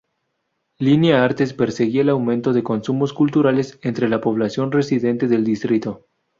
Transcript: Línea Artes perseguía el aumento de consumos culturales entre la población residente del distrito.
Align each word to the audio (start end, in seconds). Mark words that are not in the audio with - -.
Línea 0.79 1.23
Artes 1.23 1.53
perseguía 1.53 2.01
el 2.01 2.09
aumento 2.09 2.53
de 2.53 2.63
consumos 2.63 3.13
culturales 3.13 3.77
entre 3.83 4.09
la 4.09 4.19
población 4.19 4.71
residente 4.71 5.27
del 5.27 5.43
distrito. 5.43 6.07